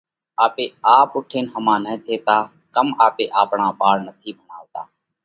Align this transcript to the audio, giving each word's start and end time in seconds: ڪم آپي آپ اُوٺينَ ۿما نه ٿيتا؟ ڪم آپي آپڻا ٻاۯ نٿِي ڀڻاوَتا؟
ڪم 0.03 0.41
آپي 0.45 0.65
آپ 0.97 1.09
اُوٺينَ 1.15 1.45
ۿما 1.53 1.75
نه 1.83 1.93
ٿيتا؟ 2.05 2.37
ڪم 2.75 2.87
آپي 3.05 3.25
آپڻا 3.41 3.67
ٻاۯ 3.79 3.97
نٿِي 4.05 4.31
ڀڻاوَتا؟ 4.37 4.81